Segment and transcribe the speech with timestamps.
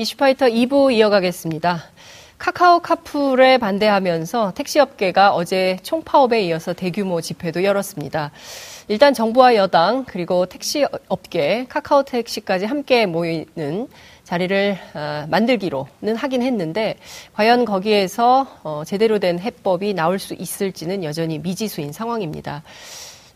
[0.00, 1.82] 이슈파이터 2부 이어가겠습니다.
[2.38, 8.30] 카카오 카풀에 반대하면서 택시업계가 어제 총파업에 이어서 대규모 집회도 열었습니다.
[8.88, 13.88] 일단 정부와 여당 그리고 택시업계, 카카오 택시까지 함께 모이는
[14.24, 16.96] 자리를 어, 만들기로는 하긴 했는데
[17.34, 22.62] 과연 거기에서 어, 제대로 된 해법이 나올 수 있을지는 여전히 미지수인 상황입니다.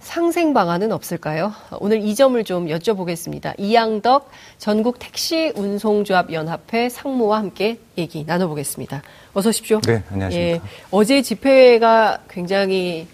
[0.04, 1.52] 상생 방안은 없을까요?
[1.80, 3.54] 오늘 이 점을 좀 여쭤보겠습니다.
[3.58, 9.02] 이양덕 전국 택시 운송조합 연합회 상무와 함께 얘기 나눠보겠습니다.
[9.32, 9.80] 어서 오십시오.
[9.80, 10.56] 네, 안녕하십니까.
[10.56, 13.08] 예, 어제 집회가 굉장히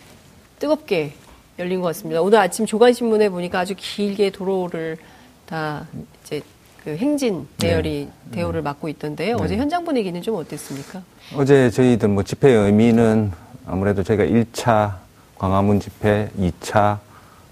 [0.59, 1.12] 뜨겁게
[1.61, 2.21] 열린 것 같습니다.
[2.21, 4.98] 오늘 아침 조간신문에 보니까 아주 길게 도로를
[5.47, 5.87] 다
[6.25, 6.43] 이제
[6.83, 8.37] 그 행진 대열이 네.
[8.37, 9.37] 대우를 맡고 있던데요.
[9.37, 9.43] 네.
[9.43, 11.03] 어제 현장 분위기는 좀 어땠습니까?
[11.37, 13.31] 어제 저희들 뭐 집회 의미는
[13.65, 14.97] 아무래도 저희가 1차
[15.41, 16.99] 광화문 집회, 2차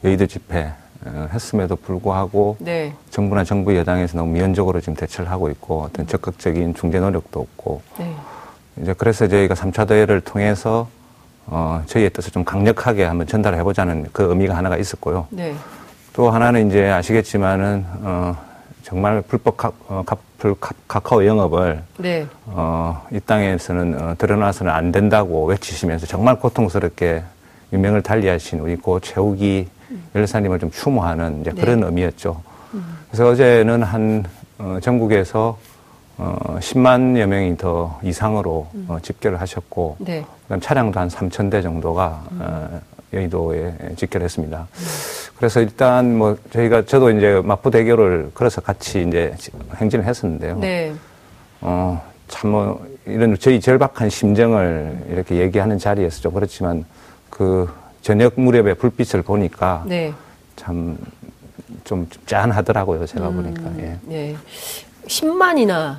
[0.05, 0.70] 여의도 집회
[1.06, 2.92] 어, 했음에도 불구하고 네.
[3.09, 8.15] 정부나 정부 여당에서 너무 미연적으로 지금 대처를 하고 있고 어떤 적극적인 중재 노력도 없고 네.
[8.82, 10.87] 이제 그래서 저희가 3차 대회를 통해서
[11.46, 15.27] 어, 저희의 뜻을 좀 강력하게 한번 전달해 보자는 그 의미가 하나가 있었고요.
[15.30, 15.55] 네.
[16.12, 18.37] 또 하나는 이제 아시겠지만은 어,
[18.82, 22.27] 정말 불법 카, 어, 카풀 카 카오 영업을 네.
[22.45, 27.23] 어, 이 땅에서는 어, 드러나서는 안 된다고 외치시면서 정말 고통스럽게
[27.73, 29.69] 유명을 달리하신 우리 고 최욱이
[30.15, 31.61] 열사님을 좀 추모하는 이제 네.
[31.61, 32.41] 그런 의미였죠.
[32.74, 32.99] 음.
[33.11, 34.24] 그래서 어제는 한
[34.59, 35.59] 어, 전국에서
[36.16, 38.87] 어, 10만여 명이 더 이상으로 음.
[38.89, 40.24] 어, 집결을 하셨고, 네.
[40.45, 42.39] 그다음 차량도 한 3천 대 정도가 음.
[42.43, 42.80] 어,
[43.13, 44.59] 여의도에 집결했습니다.
[44.59, 44.85] 음.
[45.37, 49.33] 그래서 일단 뭐 저희가 저도 이제 마포 대교를 걸어서 같이 이제
[49.77, 50.59] 행진을 했었는데요.
[50.59, 50.93] 네.
[51.61, 56.85] 어, 참 뭐 이런 저희 절박한 심정을 이렇게 얘기하는 자리에서 좀 그렇지만
[57.38, 57.68] 그
[58.02, 60.12] 저녁 무렵에 불빛을 보니까 네.
[60.56, 60.98] 참
[61.84, 63.06] 좀 짠하더라고요.
[63.06, 63.78] 제가 음, 보니까.
[63.82, 63.98] 예.
[64.03, 64.36] 네.
[65.06, 65.97] 10만이나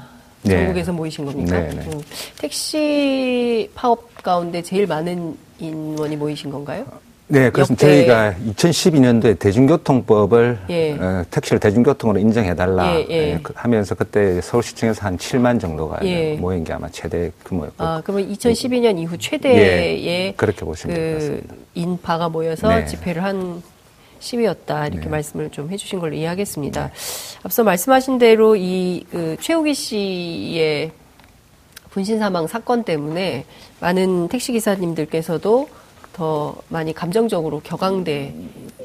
[0.48, 1.60] 전국에서 모이신 겁니까?
[1.60, 1.86] 네, 네.
[1.88, 2.02] 음,
[2.38, 6.86] 택시 파업 가운데 제일 많은 인원이 모이신 건가요?
[7.32, 7.88] 네, 그렇습니다.
[7.88, 8.06] 역대...
[8.08, 10.94] 저희가 2012년도에 대중교통법을 예.
[10.94, 13.34] 어, 택시를 대중교통으로 인정해달라 예, 예.
[13.34, 16.34] 예그 하면서 그때 서울시청에서 한 7만 정도가 예.
[16.36, 17.84] 모인 게 아마 최대 규모였고.
[17.84, 21.44] 아, 그러면 2012년 이후 최대의 예, 그렇게 보시면 그
[21.76, 22.86] 인파가 모여서 네.
[22.86, 23.62] 집회를 한
[24.20, 25.10] 시위였다 이렇게 네.
[25.10, 26.88] 말씀을 좀 해주신 걸로 이해하겠습니다.
[26.88, 26.92] 네.
[27.44, 30.92] 앞서 말씀하신 대로 이 그 최우기 씨의
[31.92, 33.46] 분신 사망 사건 때문에
[33.80, 35.70] 많은 택시 기사님들께서도
[36.14, 38.34] 더 많이 감정적으로 격앙돼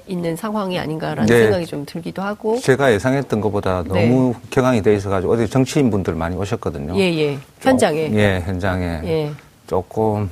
[0.06, 1.42] 있는 상황이 아닌가라는 네.
[1.44, 4.06] 생각이 좀 들기도 하고 제가 예상했던 것보다 네.
[4.06, 6.94] 너무 격앙이 돼 있어가지고 어디 정치인 분들 많이 오셨거든요.
[6.96, 7.38] 예예 예.
[7.60, 9.30] 현장에 예 현장에 예.
[9.66, 10.30] 조금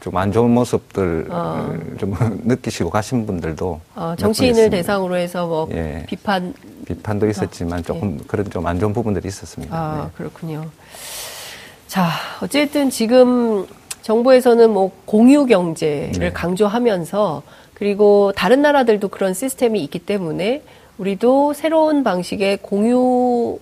[0.00, 1.74] 좀 안 좋은 모습들 어.
[1.98, 6.04] 좀 느끼시고 가신 분들도 어, 정치인을 대상으로 해서 뭐 예.
[6.06, 6.52] 비판
[6.86, 7.82] 비판도 있었지만 어.
[7.82, 8.24] 조금 예.
[8.26, 9.74] 그런 좀 안 좋은 부분들이 있었습니다.
[9.76, 10.10] 아 네.
[10.16, 10.66] 그렇군요.
[11.86, 12.08] 자
[12.42, 13.66] 어쨌든 지금
[14.06, 16.32] 정부에서는 뭐 공유 경제를 네.
[16.32, 17.42] 강조하면서
[17.74, 20.62] 그리고 다른 나라들도 그런 시스템이 있기 때문에
[20.98, 23.58] 우리도 새로운 방식의 공유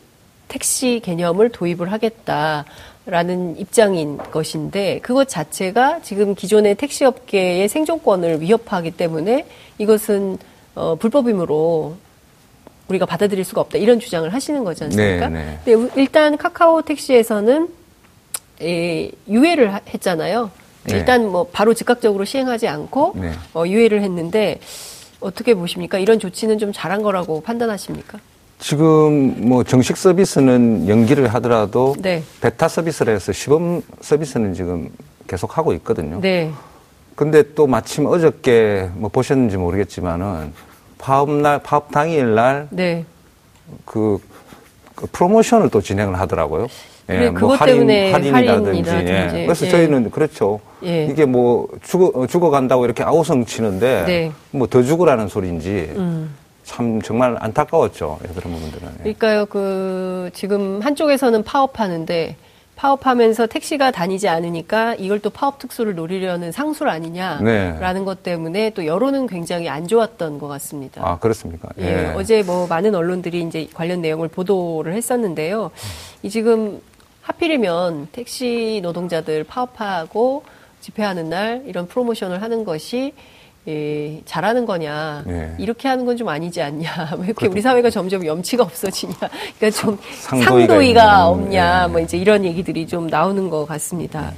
[0.48, 9.46] 택시 개념을 도입을 하겠다라는 입장인 것인데 그것 자체가 지금 기존의 택시 업계의 생존권을 위협하기 때문에
[9.78, 10.36] 이것은
[10.74, 11.96] 어, 불법임으로
[12.88, 15.28] 우리가 받아들일 수가 없다 이런 주장을 하시는 거지 않습니까?
[15.30, 15.78] 네, 네.
[15.78, 17.68] 근데 일단 카카오 택시에서는 에,
[18.60, 20.50] 유예를 했잖아요.
[20.84, 20.96] 네.
[20.96, 23.32] 일단 뭐 바로 즉각적으로 시행하지 않고 네.
[23.54, 24.60] 어, 유예를 했는데
[25.20, 25.98] 어떻게 보십니까?
[25.98, 28.18] 이런 조치는 좀 잘한 거라고 판단하십니까?
[28.58, 32.22] 지금 뭐 정식 서비스는 연기를 하더라도 네.
[32.40, 34.90] 베타 서비스를 해서 시범 서비스는 지금
[35.26, 36.20] 계속 하고 있거든요.
[36.20, 36.52] 네.
[37.14, 40.52] 근데 또 마침 어저께 뭐 보셨는지 모르겠지만은
[40.98, 43.04] 파업 날 파업 당일 날그 네.
[43.84, 44.18] 그
[45.12, 46.68] 프로모션을 또 진행을 하더라고요.
[47.10, 48.90] 예, 뭐 그것 할인, 때문에 할인이라든지.
[48.90, 49.44] 예.
[49.44, 49.70] 그래서 예.
[49.70, 50.60] 저희는 그렇죠.
[50.84, 51.06] 예.
[51.06, 54.32] 이게 뭐 죽어 죽어간다고 이렇게 아우성 치는데 네.
[54.52, 56.34] 뭐더 죽으라는 소리인지 음.
[56.64, 58.18] 참 정말 안타까웠죠.
[58.34, 58.88] 그런 부분들은.
[58.88, 58.98] 예.
[59.02, 59.46] 그러니까요.
[59.46, 62.36] 그 지금 한쪽에서는 파업하는데
[62.76, 68.04] 파업하면서 택시가 다니지 않으니까 이걸 또 파업 특수를 노리려는 상술 아니냐라는 네.
[68.04, 71.00] 것 때문에 또 여론은 굉장히 안 좋았던 것 같습니다.
[71.04, 71.68] 아 그렇습니까?
[71.78, 71.84] 예.
[71.84, 72.14] 예.
[72.16, 75.70] 어제 뭐 많은 언론들이 이제 관련 내용을 보도를 했었는데요.
[76.22, 76.80] 이 지금
[77.24, 80.44] 하필이면 택시 노동자들 파업하고
[80.80, 83.14] 집회하는 날 이런 프로모션을 하는 것이
[83.66, 85.54] 예, 잘하는 거냐 네.
[85.58, 89.14] 이렇게 하는 건 좀 아니지 않냐 왜 이렇게 우리 사회가 점점 염치가 없어지냐
[89.58, 91.92] 그러니까 좀 상도이가, 상도이가 없냐 네.
[91.92, 94.32] 뭐 이제 이런 얘기들이 좀 나오는 것 같습니다.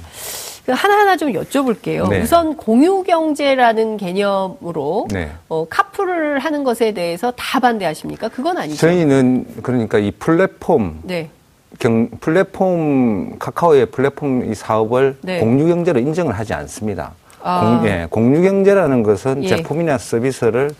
[0.65, 0.73] 네.
[0.73, 2.09] 하나하나 좀 여쭤볼게요.
[2.09, 2.21] 네.
[2.21, 5.31] 우선 공유경제라는 개념으로 네.
[5.49, 8.29] 어, 카풀을 하는 것에 대해서 다 반대하십니까?
[8.29, 8.77] 그건 아니죠.
[8.77, 11.29] 저희는 그러니까 이 플랫폼 네.
[11.79, 15.39] 경, 플랫폼, 카카오의 플랫폼 이 사업을 네.
[15.39, 17.13] 공유 경제로 인정을 하지 않습니다.
[17.43, 17.79] 아.
[17.79, 19.47] 공, 예, 공유 경제라는 것은 예.
[19.47, 20.71] 제품이나 서비스를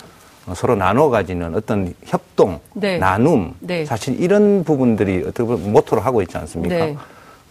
[0.56, 2.98] 서로 나눠 가지는 어떤 협동, 네.
[2.98, 3.86] 나눔, 네.
[3.86, 6.76] 사실 이런 부분들이 어떻게 보면 모토로 하고 있지 않습니까?
[6.76, 6.98] 네.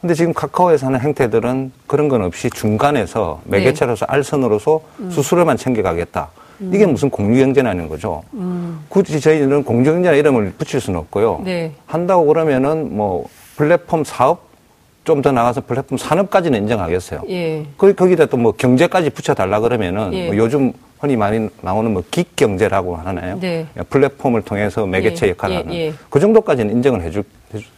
[0.01, 4.13] 근데 지금 카카오에서 하는 행태들은 그런 건 없이 중간에서 매개체로서 네.
[4.13, 5.11] 알선으로서 음.
[5.11, 6.31] 수수료만 챙겨가겠다.
[6.61, 6.71] 음.
[6.75, 8.23] 이게 무슨 공유경제라는 거죠.
[8.35, 8.81] 음.
[8.89, 11.43] 굳이 저희는 공유경제라 이름을 붙일 수는 없고요.
[11.45, 11.73] 네.
[11.87, 13.27] 한다고 그러면은 뭐
[13.57, 14.47] 플랫폼 사업
[15.05, 17.23] 좀 더 나가서 플랫폼 산업까지는 인정하겠어요.
[17.29, 17.65] 예.
[17.79, 20.27] 거, 기다 또 뭐 경제까지 붙여달라 그러면은 예.
[20.27, 23.39] 뭐 요즘 흔히 많이 나오는 뭐 기경제라고 하나요?
[23.39, 23.67] 네.
[23.91, 25.31] 플랫폼을 통해서 매개체 예.
[25.31, 25.79] 역할을 하는 예.
[25.79, 25.93] 예.
[26.09, 27.25] 그 정도까지는 인정을 해줄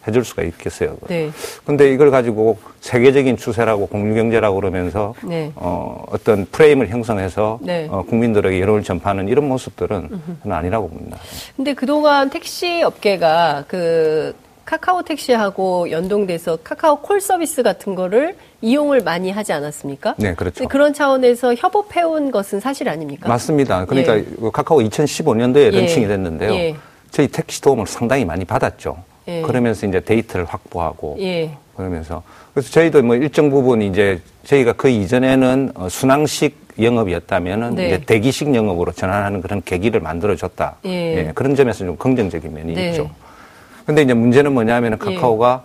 [0.06, 0.97] 해줄 수가 있겠어요.
[1.09, 1.31] 네.
[1.65, 5.53] 근데 이걸 가지고 세계적인 추세라고 공유경제라고 그러면서 네.
[5.56, 7.87] 어, 어떤 프레임을 형성해서 네.
[7.91, 10.09] 어, 국민들에게 여론을 전파하는 이런 모습들은
[10.49, 11.19] 아니라고 봅니다.
[11.56, 14.35] 근데 그동안 택시 업계가 그
[14.69, 20.17] 카카오 택시하고 연동돼서 카카오 콜 서비스 같은 거를 이용을 많이 하지 않았습니까?
[20.19, 20.69] 네, 그렇죠.
[20.69, 23.31] 그런 차원에서 협업해온 것은 사실 아닙니까?
[23.31, 23.87] 맞습니다.
[23.87, 24.25] 그러니까 예.
[24.25, 25.70] 그 카카오 2015년도에 예.
[25.70, 26.53] 런칭이 됐는데요.
[26.53, 26.76] 예.
[27.11, 28.99] 저희 택시 도움을 상당히 많이 받았죠.
[29.29, 29.41] 예.
[29.41, 31.56] 그러면서 이제 데이터를 확보하고 예.
[31.75, 32.23] 그러면서
[32.53, 37.87] 그래서 저희도 뭐 일정 부분 이제 저희가 그 이전에는 어, 순항식 영업이었다면은 네.
[37.87, 40.76] 이제 대기식 영업으로 전환하는 그런 계기를 만들어줬다.
[40.85, 40.91] 예.
[40.91, 41.32] 예.
[41.35, 42.91] 그런 점에서 좀 긍정적인 면이 네.
[42.91, 43.09] 있죠.
[43.88, 45.62] 근데 이제 문제는 뭐냐면 은 카카오가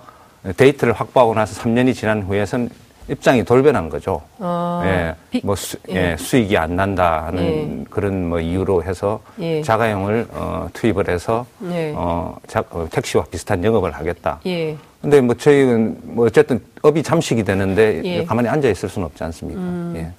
[0.56, 2.70] 데이터를 확보하고 나서 3년이 지난 후에선
[3.10, 4.22] 입장이 돌변한 거죠.
[4.40, 6.12] 어, 예, 비, 뭐 수, 예.
[6.12, 6.18] 예.
[6.18, 7.86] 수익이 안 난다 하는 예.
[7.90, 9.62] 그런 뭐 이유로 해서 예.
[9.62, 11.92] 자가용을 어, 투입을 해서 예.
[11.98, 14.40] 어, 자, 어, 택시와 비슷한 영업을 하겠다.
[15.04, 15.10] 예.
[15.10, 18.26] 근데 뭐 저희는 뭐 어쨌든 업이 잠식이 되는데 예.
[18.26, 19.60] 가만히 앉아 있을 수는 없지 않습니까?
[19.60, 19.94] 음.
[19.96, 20.12] 예.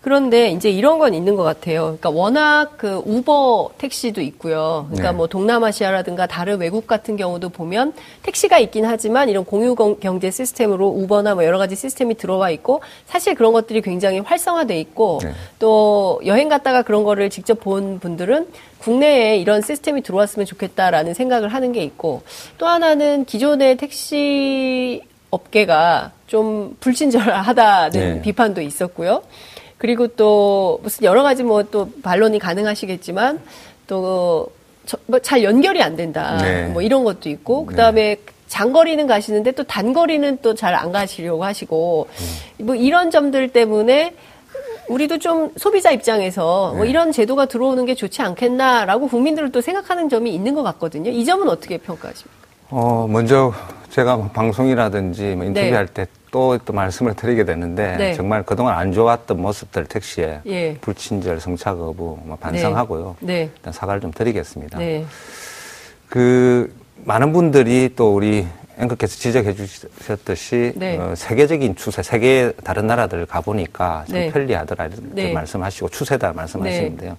[0.00, 1.82] 그런데 이제 이런 건 있는 것 같아요.
[1.82, 4.86] 그러니까 워낙 그 우버 택시도 있고요.
[4.88, 5.16] 그러니까 네.
[5.16, 7.92] 뭐 동남아시아라든가 다른 외국 같은 경우도 보면
[8.22, 13.34] 택시가 있긴 하지만 이런 공유 경제 시스템으로 우버나 뭐 여러 가지 시스템이 들어와 있고 사실
[13.34, 15.32] 그런 것들이 굉장히 활성화돼 있고 네.
[15.58, 18.46] 또 여행 갔다가 그런 거를 직접 본 분들은
[18.78, 22.22] 국내에 이런 시스템이 들어왔으면 좋겠다라는 생각을 하는 게 있고
[22.58, 28.22] 또 하나는 기존의 택시 업계가 좀 불친절하다는 네.
[28.22, 29.22] 비판도 있었고요.
[29.78, 33.40] 그리고 또 무슨 여러 가지 뭐 또 반론이 가능하시겠지만
[33.86, 36.38] 또잘 연결이 안 된다.
[36.40, 36.66] 네.
[36.68, 37.66] 뭐 이런 것도 있고 네.
[37.66, 38.16] 그다음에
[38.48, 42.08] 장거리는 가시는데 또 단거리는 또 잘 안 가시려고 하시고
[42.60, 42.66] 음.
[42.66, 44.14] 뭐 이런 점들 때문에
[44.88, 46.90] 우리도 좀 소비자 입장에서 뭐 네.
[46.90, 51.10] 이런 제도가 들어오는 게 좋지 않겠나라고 국민들을 또 생각하는 점이 있는 것 같거든요.
[51.10, 52.48] 이 점은 어떻게 평가하십니까?
[52.70, 53.52] 어, 먼저
[53.90, 56.04] 제가 뭐 방송이라든지 뭐 인터뷰할 네.
[56.04, 58.14] 때또 또 말씀을 드리게 되는데 네.
[58.14, 60.76] 정말 그동안 안 좋았던 모습들 택시에 예.
[60.80, 63.16] 불친절, 성차 거부 뭐 반성하고요.
[63.20, 63.32] 네.
[63.32, 63.50] 네.
[63.56, 64.78] 일단 사과를 좀 드리겠습니다.
[64.78, 65.06] 네.
[66.08, 66.74] 그
[67.04, 68.46] 많은 분들이 또 우리
[68.78, 70.96] 앵커께서 지적해 주셨듯이 네.
[70.96, 74.30] 어, 세계적인 추세, 세계 다른 나라들 가보니까 좀 네.
[74.30, 75.32] 편리하더라 이렇게 네.
[75.32, 77.10] 말씀하시고 추세다 말씀하시는데요.
[77.10, 77.16] 네.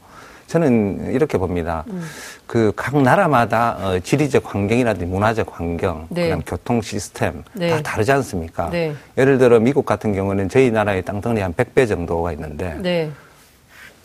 [0.47, 1.83] 저는 이렇게 봅니다.
[1.89, 2.03] 음.
[2.47, 6.23] 그각 나라마다 어, 지리적 환경이라든지 문화적 환경, 네.
[6.23, 7.69] 그다음 교통 시스템 네.
[7.69, 8.69] 다 다르지 않습니까?
[8.71, 8.95] 네.
[9.17, 13.11] 예를 들어 미국 같은 경우는 저희 나라의 땅덩어리 한 100배 정도가 있는데 네.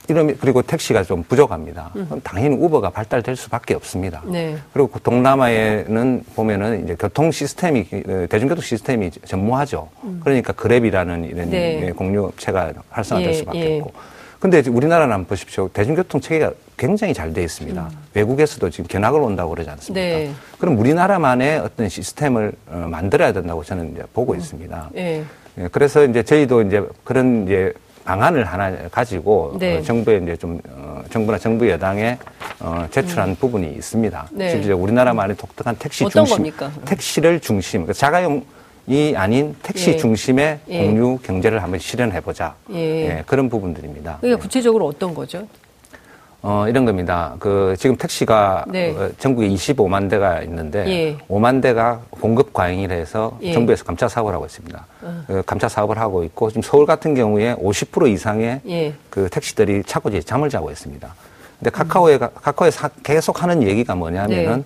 [0.08, 1.90] 이러면 그리고 택시가 좀 부족합니다.
[1.96, 2.04] 음.
[2.06, 4.22] 그럼 당연히 우버가 발달될 수밖에 없습니다.
[4.26, 4.56] 네.
[4.72, 9.88] 그리고 그 동남아에는 보면은 이제 교통 시스템이 어, 대중교통 시스템이 전무하죠.
[10.04, 10.20] 음.
[10.22, 11.92] 그러니까 그랩이라는 이런 네.
[11.96, 13.80] 공유업체가 활성화될 예, 수밖에 예.
[13.80, 13.92] 없고.
[14.40, 15.68] 근데 우리나라는 보십시오.
[15.68, 17.82] 대중교통 체계가 굉장히 잘 돼 있습니다.
[17.82, 17.98] 음.
[18.12, 20.06] 외국에서도 지금 견학을 온다고 그러지 않습니까?
[20.06, 20.30] 네.
[20.58, 24.38] 그럼 우리나라만의 어떤 시스템을 어, 만들어야 된다고 저는 이제 보고 음.
[24.38, 24.90] 있습니다.
[24.92, 25.24] 네.
[25.56, 27.72] 예, 그래서 이제 저희도 이제 그런 이제
[28.04, 29.78] 방안을 하나 가지고 네.
[29.78, 32.18] 어, 정부에 이제 좀 어, 정부나 정부 여당에
[32.60, 33.36] 어, 제출한 음.
[33.36, 34.28] 부분이 있습니다.
[34.32, 34.50] 네.
[34.50, 36.70] 실제로 우리나라만의 독특한 택시 중심, 겁니까?
[36.84, 38.44] 택시를 중심, 그러니까 자가용
[38.86, 39.96] 이 아닌 택시 예.
[39.96, 40.84] 중심의 예.
[40.84, 42.54] 공유 경제를 한번 실현해 보자.
[42.70, 42.76] 예.
[42.76, 43.22] 예.
[43.26, 44.18] 그런 부분들입니다.
[44.20, 45.46] 그러니까 구체적으로 어떤 거죠?
[46.46, 47.36] 어, 이런 겁니다.
[47.38, 48.90] 그, 지금 택시가 네.
[48.90, 51.16] 어, 전국에 25만 대가 있는데, 예.
[51.26, 53.54] 5만 대가 공급 과잉이라 해서 예.
[53.54, 54.86] 정부에서 감차 사업을 하고 있습니다.
[55.00, 55.24] 어.
[55.26, 58.92] 그 감차 사업을 하고 있고, 지금 서울 같은 경우에 50% 이상의 예.
[59.08, 61.14] 그 택시들이 차고지에 잠을 자고 있습니다.
[61.60, 62.28] 근데 카카오에, 음.
[62.34, 64.64] 카카오에 사, 계속 하는 얘기가 뭐냐면은, 네.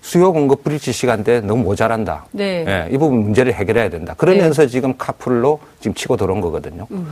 [0.00, 2.24] 수요 공급 브릿지 시간대 너무 모자란다.
[2.32, 2.64] 네.
[2.66, 4.14] 예, 이 부분 문제를 해결해야 된다.
[4.16, 4.68] 그러면서 네.
[4.68, 6.86] 지금 카풀로 지금 치고 들어온 거거든요.
[6.90, 7.06] 음흠.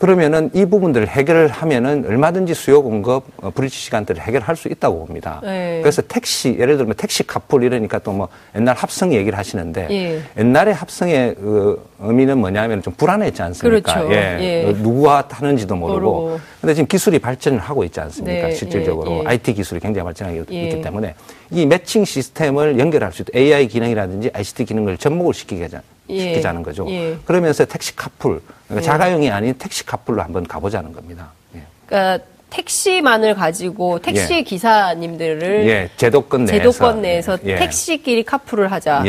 [0.00, 5.40] 그러면은 이 부분들을 해결을 하면은 얼마든지 수요 공급 어, 브릿지 시간대를 해결할 수 있다고 봅니다.
[5.44, 5.80] 네.
[5.82, 10.20] 그래서 택시 예를 들면 택시 카풀 이러니까 또 뭐 옛날 합성 얘기를 하시는데 예.
[10.38, 13.94] 옛날에 합성의 그 의미는 뭐냐면 좀 불안했지 않습니까?
[13.94, 14.12] 그렇죠.
[14.12, 14.38] 예.
[14.40, 14.72] 예.
[14.72, 16.00] 누구와 타는지도 모르고.
[16.00, 16.40] 모르고.
[16.60, 18.48] 근데 지금 기술이 발전을 하고 있지 않습니까?
[18.48, 18.54] 네.
[18.54, 19.28] 실질적으로 예.
[19.28, 19.54] IT 예.
[19.54, 20.80] 기술이 굉장히 발전하고 있기 예.
[20.80, 21.14] 때문에
[21.50, 23.30] 이 매칭 시스템을 연결할 수 있다.
[23.38, 26.20] AI 기능이라든지 ICT 기능을 접목을 시키게 하자, 예.
[26.20, 26.86] 시키자는 거죠.
[26.90, 27.16] 예.
[27.24, 28.80] 그러면서 택시 카풀, 그러니까 예.
[28.80, 31.32] 자가용이 아닌 택시 카풀로 한번 가보자는 겁니다.
[31.54, 31.62] 예.
[31.86, 34.42] 그러니까 택시만을 가지고 택시 예.
[34.42, 35.90] 기사님들을 예.
[35.96, 39.04] 제도권 내에서, 제도권 내에서 택시끼리 카풀을 하자.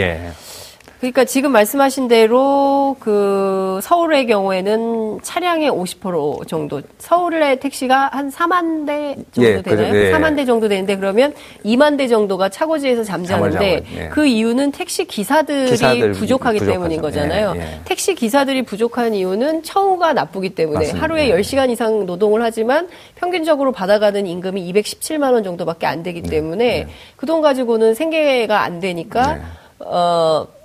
[1.01, 9.15] 그러니까 지금 말씀하신 대로 그 서울의 경우에는 차량의 50% 정도, 서울의 택시가 한 4만 대
[9.31, 9.95] 정도 예, 되나요?
[9.95, 10.11] 예.
[10.11, 11.33] 4만 대 정도 되는데 그러면
[11.65, 14.09] 2만 대 정도가 차고지에서 잠자는데 예.
[14.09, 16.71] 그 이유는 택시 기사들이 기사들 부족하기 부족하죠.
[16.71, 17.53] 때문인 거잖아요.
[17.55, 17.79] 예, 예.
[17.83, 21.01] 택시 기사들이 부족한 이유는 처우가 나쁘기 때문에 맞습니다.
[21.01, 26.83] 하루에 10시간 이상 노동을 하지만 평균적으로 받아가는 임금이 217만 원 정도밖에 안 되기 네, 때문에
[26.83, 26.87] 네.
[27.15, 29.41] 그돈 가지고는 생계가 안 되니까 네.
[29.79, 30.60] 어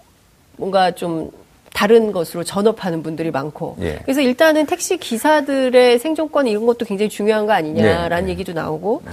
[0.56, 1.30] 뭔가 좀
[1.72, 3.98] 다른 것으로 전업하는 분들이 많고 예.
[4.02, 8.32] 그래서 일단은 택시 기사들의 생존권 이런 것도 굉장히 중요한 거 아니냐라는 네.
[8.32, 9.12] 얘기도 나오고 네.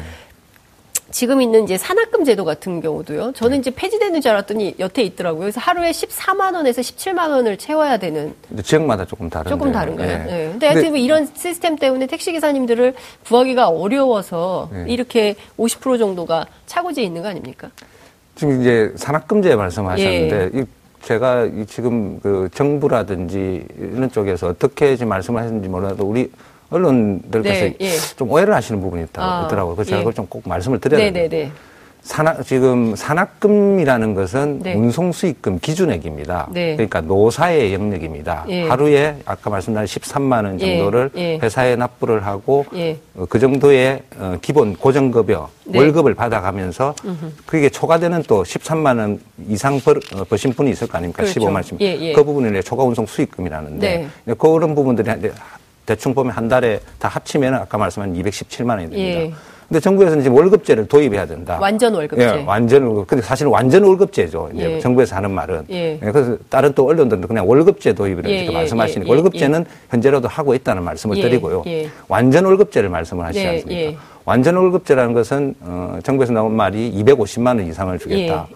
[1.11, 3.33] 지금 있는 이제 산학금 제도 같은 경우도요.
[3.33, 5.41] 저는 이제 폐지되는 줄 알았더니 여태 있더라고요.
[5.41, 8.33] 그래서 하루에 14만 원에서 17만 원을 채워야 되는.
[8.63, 9.49] 지역마다 조금 다른데.
[9.49, 10.09] 조금 다른가요?
[10.09, 10.17] 예.
[10.17, 10.49] 네.
[10.51, 12.95] 근데 하여튼 뭐 이런 시스템 때문에 택시 기사님들을
[13.27, 14.85] 구하기가 어려워서 네.
[14.87, 17.69] 이렇게 50% 정도가 차고지에 있는 거 아닙니까?
[18.35, 20.65] 지금 이제 산학금제 말씀하셨는데 예.
[21.03, 26.31] 제가 지금 그 정부라든지 이런 쪽에서 어떻게 지금 말씀을 하셨는지 몰라도 우리
[26.69, 27.91] 언론들께서 네, 예.
[28.15, 29.75] 좀 오해를 하시는 부분이 있다, 아, 있더라고요.
[29.75, 29.91] 그래서 예.
[29.91, 31.51] 제가 그걸 좀 꼭 말씀을 드려야 네, 네, 돼요.
[32.03, 34.75] 산악, 지금 산악금이라는 것은 네.
[34.75, 36.49] 운송수익금 기준액입니다.
[36.51, 36.75] 네.
[36.75, 38.45] 그러니까 노사의 영역입니다.
[38.49, 38.67] 예.
[38.67, 40.77] 하루에 아까 말씀드린 13만 원 예.
[40.77, 41.39] 정도를 예.
[41.41, 42.97] 회사에 납부를 하고 예.
[43.15, 45.79] 어, 그 정도의 어, 기본 고정급여 네.
[45.79, 47.31] 월급을 받아가면서 음흠.
[47.45, 51.23] 그게 초과되는 또 13만 원 이상 벌, 어, 버신 분이 있을 거 아닙니까?
[51.23, 51.39] 그렇죠.
[51.39, 51.63] 15만 원.
[51.79, 52.13] 예, 예.
[52.13, 54.33] 그 부분을 초과 운송 수익금이라는데 네.
[54.33, 55.09] 그런 부분들이
[55.85, 59.37] 대충 보면 한 달에 다 합치면 아까 말씀한 217만 원이 됩니다.
[59.73, 61.57] 근데 정부에서는 지금 월급제를 도입해야 된다.
[61.59, 62.23] 완전 월급제.
[62.23, 63.07] 예, 완전 월급.
[63.07, 64.51] 근데 사실은 완전 월급제죠.
[64.53, 64.79] 이제 예.
[64.79, 65.63] 정부에서 하는 말은.
[65.71, 65.93] 예.
[65.93, 66.11] 예.
[66.11, 70.83] 그래서 다른 또 언론들은 그냥 월급제 도입을 예, 이렇게 예, 말씀하시니까 월급제는 현재로도 하고 있다는
[70.83, 71.63] 말씀을 드리고요.
[72.07, 73.99] 완전 월급제를 말씀을 하시지 않습니까?
[74.25, 78.47] 완전 월급제라는 것은 어, 정부에서 나온 말이 250만 원 이상을 주겠다.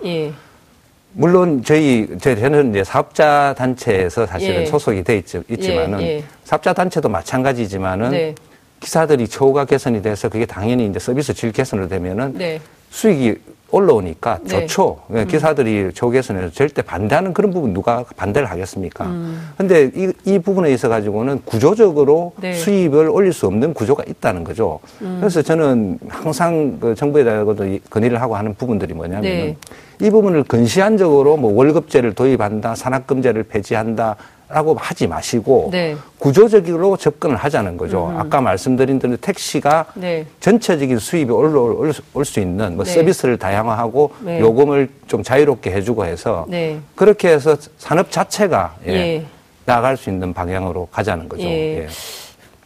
[1.13, 8.35] 물론 저희 저는 이제 사업자 단체에서 사실은 소속이 돼 있, 있지만은 사업자 단체도 마찬가지지만은 네.
[8.79, 12.61] 기사들이 처우가 개선이 돼서 그게 당연히 이제 서비스 질 개선으로 되면은 네.
[12.89, 13.35] 수익이
[13.69, 14.61] 올라오니까 네.
[14.61, 14.99] 좋죠.
[15.09, 15.25] 네.
[15.25, 19.05] 기사들이 처우 개선에서 절대 반대하는 그런 부분 누가 반대를 하겠습니까?
[19.07, 19.51] 음.
[19.57, 22.53] 근데 이, 이 부분에 있어 가지고는 구조적으로 네.
[22.53, 24.79] 수입을 올릴 수 없는 구조가 있다는 거죠.
[25.01, 25.17] 음.
[25.19, 29.57] 그래서 저는 항상 그 정부에다가도 건의를 하고 하는 부분들이 뭐냐면 네.
[29.99, 34.15] 이 부분을 근시안적으로 뭐 월급제를 도입한다, 산학금제를 폐지한다,
[34.49, 35.97] 라고 하지 마시고 네.
[36.19, 38.07] 구조적으로 접근을 하자는 거죠.
[38.07, 38.17] 음.
[38.17, 40.25] 아까 말씀드린 대로 택시가 네.
[40.39, 42.93] 전체적인 수입이 올라올 수 있는 뭐 네.
[42.93, 44.39] 서비스를 다양화하고 네.
[44.39, 46.79] 요금을 좀 자유롭게 해주고 해서 네.
[46.95, 49.25] 그렇게 해서 산업 자체가 예, 예.
[49.65, 51.43] 나아갈 수 있는 방향으로 가자는 거죠.
[51.43, 51.87] 예.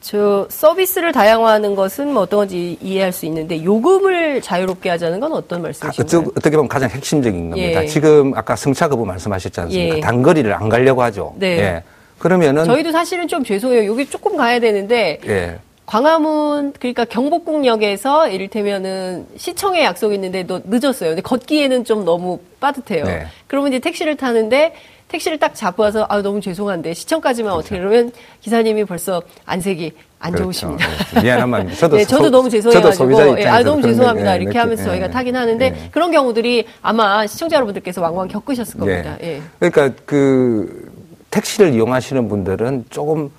[0.02, 0.12] 예.
[0.12, 5.62] 저 서비스를 다양화하는 것은 뭐 어떤 건지 이해할 수 있는데 요금을 자유롭게 하자는 건 어떤
[5.62, 6.22] 말씀이신가요?
[6.22, 7.84] 아, 어떻게 보면 가장 핵심적인 겁니다.
[7.84, 7.88] 예.
[7.88, 9.98] 지금 아까 승차 거부 말씀하셨지 않습니까?
[9.98, 10.00] 예.
[10.02, 11.34] 단거리를 안 가려고 하죠.
[11.38, 11.48] 네.
[11.60, 11.84] 예.
[12.18, 13.90] 그러면은 저희도 사실은 좀 죄송해요.
[13.90, 15.60] 여기 조금 가야 되는데 예.
[15.86, 21.10] 광화문 그러니까 경복궁역에서 이를테면은 시청에 약속이 있는데 너 늦었어요.
[21.10, 23.04] 근데 걷기에는 좀 너무 빠듯해요.
[23.04, 23.26] 네.
[23.48, 24.74] 그러면 이제 택시를 타는데
[25.12, 27.60] 택시를 딱 잡아서 아 너무 죄송한데 시청까지만 그렇죠.
[27.60, 30.44] 어떻게 그러면 기사님이 벌써 안색이 안 그렇죠.
[30.46, 30.88] 좋으십니다.
[31.16, 31.24] 네.
[31.24, 31.78] 미안한 마음입니다.
[31.82, 34.38] 저도 네, 저도 소, 너무 죄송해가지고 예, 아 너무 죄송합니다.
[34.38, 35.14] 네, 이렇게 하면서 저희가 네.
[35.14, 35.90] 타긴 하는데 네.
[35.92, 39.18] 그런 경우들이 아마 시청자 여러분들께서 왕왕 겪으셨을 겁니다.
[39.22, 39.42] 예.
[39.60, 40.90] 그러니까 그
[41.30, 43.30] 택시를 이용하시는 분들은 조금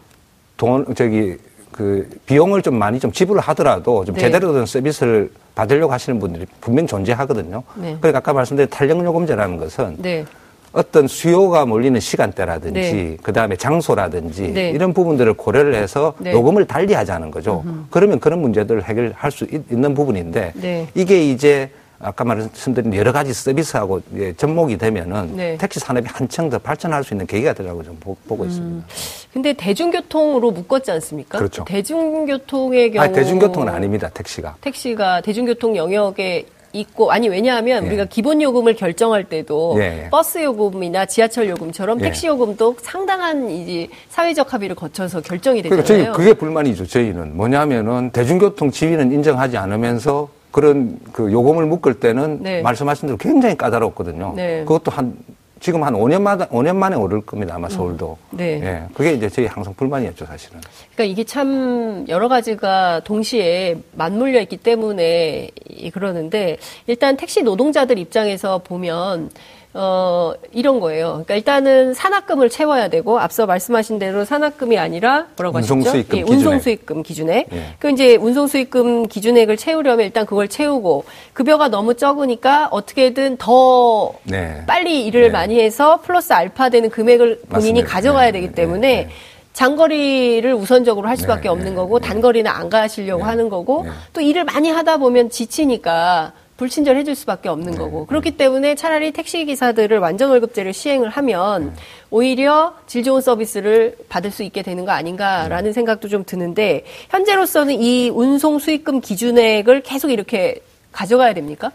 [0.59, 1.37] 돈 저기
[1.71, 6.87] 그 비용을 좀 많이 좀 지불을 하더라도 좀 제대로 된 서비스를 받으려고 하시는 분들이 분명
[6.87, 7.63] 존재하거든요.
[7.75, 10.27] 그러니까 아까 말씀드린 탄력요금제라는 것은
[10.73, 13.17] 어떤 수요가 몰리는 시간대라든지 네.
[13.23, 14.71] 그다음에 장소라든지 네.
[14.71, 16.33] 이런 부분들을 고려를 해서 네.
[16.33, 17.63] 요금을 달리 하자는 거죠.
[17.67, 17.85] 음흠.
[17.91, 20.89] 그러면 그런 문제들을 해결할 수 있, 는 부분인데 네.
[20.95, 21.71] 이게 이제
[22.05, 25.57] 아까 말씀드린 여러 가지 서비스하고 예, 접목이 되면은 네.
[25.57, 28.49] 택시 산업이 한층 더 발전할 수 있는 계기가 되라고 좀 보 고 음.
[28.49, 28.87] 있습니다.
[29.33, 31.39] 근데 대중교통으로 묶었지 않습니까?
[31.39, 31.65] 그렇죠.
[31.65, 34.11] 대중교통의 경우 아니, 대중교통은 아닙니다.
[34.13, 34.57] 택시가.
[34.61, 37.87] 택시가 대중교통 영역에 있고 아니 왜냐하면 예.
[37.89, 40.09] 우리가 기본 요금을 결정할 때도 예.
[40.11, 42.05] 버스 요금이나 지하철 요금처럼 예.
[42.05, 45.85] 택시 요금도 상당한 이제 사회적 합의를 거쳐서 결정이 되잖아요.
[45.85, 46.87] 그러니까 저희 그게 불만이죠.
[46.87, 52.63] 저희는 뭐냐면은 대중교통 지위는 인정하지 않으면서 그런 그 요금을 묶을 때는 네.
[52.63, 54.35] 말씀하신 대로 굉장히 까다롭거든요.
[54.37, 54.61] 네.
[54.61, 55.15] 그것도 한
[55.63, 58.19] 지금 한 5년 만에 5년 만에 오를 겁니다 아마 서울도.
[58.33, 58.37] 음.
[58.37, 58.61] 네.
[58.65, 60.61] 예, 그게 이제 저희 항상 불만이었죠 사실은.
[60.93, 65.51] 그러니까 이게 참 여러 가지가 동시에 맞물려 있기 때문에
[65.95, 66.57] 그러는데
[66.89, 69.31] 일단 택시 노동자들 입장에서 보면
[69.75, 71.23] 어, 이런 거예요.
[71.25, 75.75] 그러니까 일단은 산학금을 채워야 되고 앞서 말씀하신 대로 산학금이 아니라 뭐라고 하셨죠?
[75.75, 77.47] 운송수익금 예, 운송 수익금 기준에.
[77.53, 77.63] 예.
[77.79, 84.63] 그 이제 운송 수익금 기준액을 채우려면 일단 그걸 채우고 급여가 너무 적으니까 어떻게든 더 네.
[84.67, 85.29] 빨리 일을 네.
[85.31, 87.89] 많이 해서 플러스 알파 되는 금액을 본인이 맞습니다.
[87.89, 89.11] 가져가야 네, 되기 네, 때문에 네, 네.
[89.55, 92.09] 장거리를 우선적으로 할 수밖에 네, 없는 네, 거고 네.
[92.09, 93.91] 단거리는 안 가시려고 네, 하는 거고 네.
[94.13, 99.11] 또 일을 많이 하다 보면 지치니까 불친절해 줄 수밖에 없는 네, 거고 그렇기 때문에 차라리
[99.11, 101.75] 택시 기사들을 완전 월급제를 시행을 하면
[102.09, 105.73] 오히려 질 좋은 서비스를 받을 수 있게 되는 거 아닌가라는 네.
[105.73, 110.61] 생각도 좀 드는데 현재로서는 이 운송 수익금 기준액을 계속 이렇게
[110.93, 111.73] 가져가야 됩니까?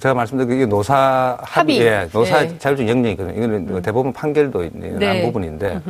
[0.00, 1.78] 제가 말씀드린 이게 노사 합의.
[1.78, 2.58] 합의, 예, 노사 네.
[2.58, 3.36] 자율적 영역이거든요.
[3.36, 5.22] 이거는 대법원 판결도 있는 네.
[5.22, 5.80] 부분인데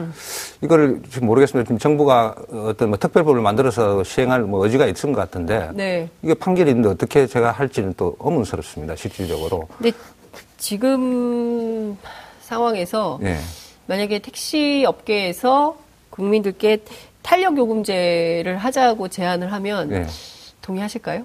[0.62, 1.66] 이거를 지금 모르겠습니다.
[1.66, 6.08] 지금 정부가 어떤 뭐 특별법을 만들어서 시행할 뭐 의지가 있은 것 같은데 네.
[6.22, 8.96] 이게 판결이 있는데 어떻게 제가 할지는 또 의문스럽습니다.
[8.96, 9.68] 실질적으로.
[9.78, 9.92] 근데
[10.58, 11.96] 지금
[12.40, 13.38] 상황에서 예.
[13.86, 15.76] 만약에 택시 업계에서
[16.10, 16.78] 국민들께
[17.22, 20.06] 탄력 요금제를 하자고 제안을 하면 예.
[20.62, 21.24] 동의하실까요?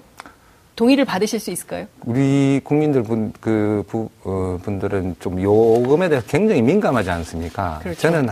[0.76, 1.86] 동의를 받으실 수 있을까요?
[2.04, 7.80] 우리 국민들 분, 그, 부, 어, 분들은 좀 요금에 대해서 굉장히 민감하지 않습니까?
[7.82, 8.00] 그렇죠.
[8.00, 8.28] 저는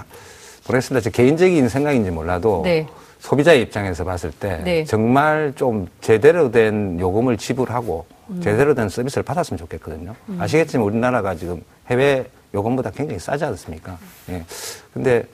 [0.67, 1.03] 모르겠습니다.
[1.03, 2.87] 제 개인적인 생각인지 몰라도 네.
[3.19, 4.85] 소비자의 입장에서 봤을 때 네.
[4.85, 8.41] 정말 좀 제대로 된 요금을 지불하고 음.
[8.43, 10.15] 제대로 된 서비스를 받았으면 좋겠거든요.
[10.39, 13.99] 아시겠지만 우리나라가 지금 해외 요금보다 굉장히 싸지 않습니까?
[14.31, 14.45] 예.
[14.93, 15.25] 근데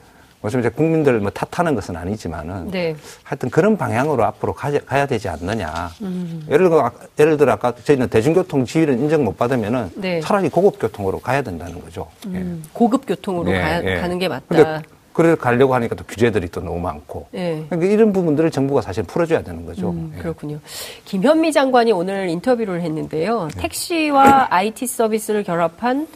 [0.47, 2.95] 뭐좀 이제 국민들 뭐 탓하는 것은 아니지만은 네.
[3.23, 5.91] 하여튼 그런 방향으로 앞으로 가야, 가야 되지 않느냐.
[6.01, 6.45] 음.
[6.49, 10.19] 예를 들어, 예를 들어 아까 저희는 대중교통 지위를 인정 못 받으면은 네.
[10.21, 12.07] 차라리 고급 교통으로 가야 된다는 거죠.
[12.33, 12.37] 예.
[12.37, 14.07] 음, 고급 교통으로 예, 가, 예.
[14.07, 14.81] 는게 맞다.
[15.13, 17.27] 그래 가려고 하니까 또 규제들이 또 너무 많고.
[17.33, 17.65] 예.
[17.69, 19.89] 그러니까 이런 부분들을 정부가 사실 풀어줘야 되는 거죠.
[19.89, 20.21] 음, 예.
[20.21, 20.59] 그렇군요.
[21.05, 23.49] 김현미 장관이 오늘 인터뷰를 했는데요.
[23.57, 26.07] 택시와 IT 서비스를 결합한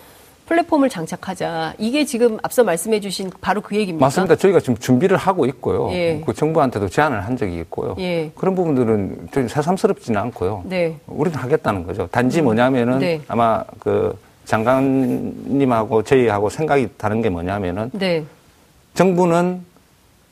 [0.52, 1.76] 플랫폼을 장착하자.
[1.78, 4.06] 이게 지금 앞서 말씀해 주신 바로 그 얘기입니까?
[4.06, 4.36] 맞습니다.
[4.36, 5.90] 저희가 지금 준비를 하고 있고요.
[5.94, 6.22] 예.
[6.26, 7.96] 그 정부한테도 제안을 한 적이 있고요.
[8.00, 8.30] 예.
[8.36, 10.64] 그런 부분들은 좀 새삼스럽지는 않고요.
[10.66, 10.98] 네.
[11.08, 12.06] 우리는 하겠다는 거죠.
[12.12, 13.22] 단지 뭐냐면은 네.
[13.30, 18.26] 아마 그 장관님하고 저희하고 생각이 다른 게 뭐냐면은 네.
[18.94, 19.64] 정부는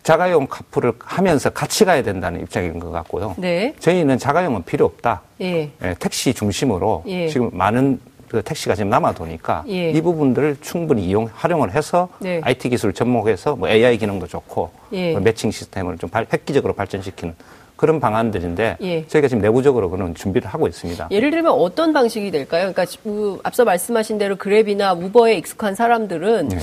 [0.03, 3.35] 자가용 카풀을 하면서 같이 가야 된다는 입장인 것 같고요.
[3.37, 3.73] 네.
[3.79, 5.21] 저희는 자가용은 필요 없다.
[5.39, 5.71] 예.
[5.81, 7.29] 예, 택시 중심으로 예.
[7.29, 9.89] 지금 많은 그 택시가 지금 남아도니까 예.
[9.91, 12.39] 이 부분들을 충분히 이용 활용을 해서 네.
[12.43, 15.11] IT 기술을 접목해서 뭐 AI 기능도 좋고 예.
[15.13, 17.35] 뭐 매칭 시스템을 좀 발- 획기적으로 발전시키는
[17.75, 19.07] 그런 방안들인데 예.
[19.07, 21.07] 저희가 지금 내부적으로 그런 준비를 하고 있습니다.
[21.11, 22.71] 예를 들면 어떤 방식이 될까요?
[22.71, 26.57] 그러니까 우- 앞서 말씀하신 대로 그랩이나 우버에 익숙한 사람들은 예.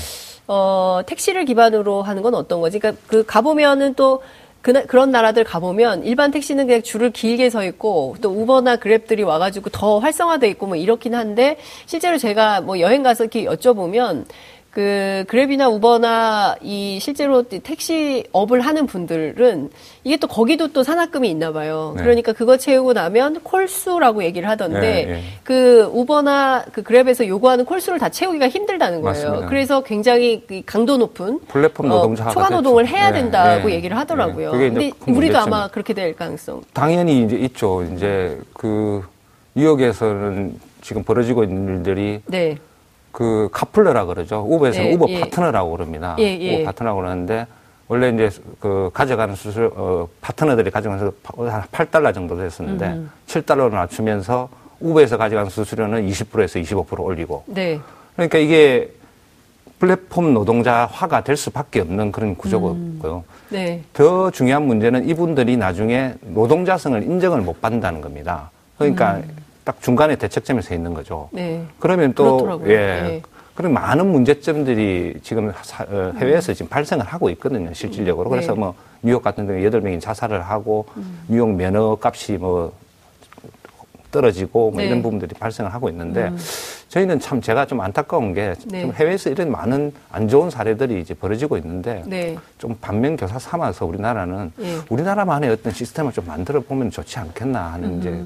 [0.47, 2.79] 어, 택시를 기반으로 하는 건 어떤 거지?
[2.79, 4.23] 그러니까 그 가보면은 또
[4.67, 9.71] 그, 그런 나라들 가보면 일반 택시는 그냥 줄을 길게 서 있고 또 우버나 그랩들이 와가지고
[9.71, 14.25] 더 활성화돼 있고 뭐 이렇긴 한데 실제로 제가 뭐 여행 가서 이렇게 여쭤보면
[14.77, 19.71] 그 그랩이나 우버나 이 실제로 택시 업을 하는 분들은
[20.05, 21.95] 이게 또 거기도 또 산학금이 있나 봐요.
[21.97, 22.03] 네.
[22.03, 25.23] 그러니까 그거 채우고 나면 콜수라고 얘기를 하던데 네, 네.
[25.45, 29.15] 그 우버나 그 그랩에서 요구하는 콜수를 다 채우기가 힘들다는 거예요.
[29.15, 29.47] 맞습니다.
[29.47, 32.87] 그래서 굉장히 그 강도 높은 플랫폼 노동자가 어, 초과 노동을.
[32.87, 34.53] 해야 네, 된다고 네, 얘기를 하더라고요.
[34.53, 34.59] 네.
[34.59, 35.39] 그게 이제 근데 큰 우리도.
[35.39, 36.61] 아마 그렇게 될 가능성.
[36.75, 37.83] 당연히 이제 있죠.
[37.95, 39.03] 이제 그
[39.55, 42.59] 뉴욕에서는 지금 벌어지고 있는 일들이 네.
[43.17, 44.45] 그 카플러라 그러죠.
[44.47, 45.21] 우버에서는 예, 우버 예.
[45.21, 46.17] 파트너라고 그럽니다.
[46.19, 46.57] 예, 예.
[46.57, 47.47] 우버 파트너라고 그러는데
[47.89, 48.29] 원래 이제
[48.61, 51.03] 그 가져가는 수술 어 파트너들이 가져가는
[51.33, 53.11] 수술 한 8달러 정도 됐었는데 음.
[53.27, 54.51] 7달러로 낮추면서
[54.81, 57.81] 우버에서 가져가는 수수료는 20%에서 25% 올리고 네.
[58.17, 58.93] 그러니까 이게
[59.79, 63.25] 플랫폼 노동자화가 될 수밖에 없는 그런 구조고요.
[63.49, 63.83] 네.
[63.95, 68.51] 더 중요한 문제는 이분들이 나중에 노동자성을 인정을 못 받는다는 겁니다.
[68.77, 69.23] 그러니까
[69.67, 71.29] 딱 중간에 대책점에 서 있는 거죠.
[71.33, 71.65] 네.
[71.81, 72.71] 그러면 또 그렇더라고요.
[72.73, 72.77] 예.
[72.77, 73.23] 네.
[73.57, 78.31] 그런 많은 문제점들이 지금 사- 어, 해외에서 지금 발생을 하고 있거든요, 실질적으로.
[78.31, 78.61] 그래서 네.
[78.61, 80.87] 뭐 뉴욕 같은 경우에 여덟 명이 자살을 하고
[81.27, 82.73] 뉴욕 면허 값이 뭐
[84.13, 84.87] 떨어지고 뭐 네.
[84.87, 86.33] 이런 부분들이 발생을 하고 있는데
[86.89, 88.83] 저희는 참 제가 좀 안타까운 게 네.
[88.83, 92.39] 좀 해외에서 이런 많은 안 좋은 사례들이 이제 벌어지고 있는데 네.
[92.59, 94.77] 좀 반면 교사 삼아서 우리나라는 예.
[94.89, 98.25] 우리나라만의 어떤 시스템을 좀 만들어 보면 좋지 않겠나 하는 이제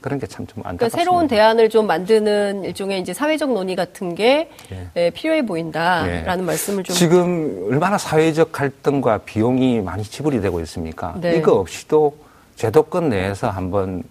[0.00, 0.98] 그런 게 참좀 그러니까 안타깝습니다.
[0.98, 4.88] 새로운 대안을 좀 만드는 일종의 이제 사회적 논의 같은 게 예.
[4.96, 6.46] 예, 필요해 보인다라는 예.
[6.46, 11.16] 말씀을 좀 지금 얼마나 사회적 갈등과 비용이 많이 지불이 되고 있습니까?
[11.20, 11.36] 네.
[11.36, 12.16] 이거 없이도
[12.56, 14.02] 제도권 내에서 한번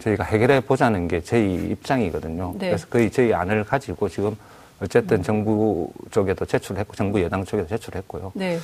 [0.00, 2.54] 저희가 해결해 보자는 게 저희 입장이거든요.
[2.58, 2.68] 네.
[2.68, 4.36] 그래서 거의 저희 안을 가지고 지금
[4.80, 5.22] 어쨌든 음.
[5.22, 8.32] 정부 쪽에도 제출했고 정부 여당 쪽에도 제출했고요.
[8.34, 8.58] 네.